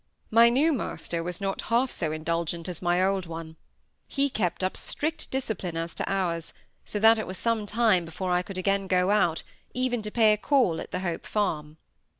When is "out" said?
9.11-9.43